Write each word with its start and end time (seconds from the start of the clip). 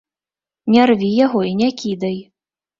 Не 0.77 0.87
рві 0.91 1.11
яго 1.25 1.45
і 1.53 1.55
не 1.63 1.71
кідай. 1.85 2.19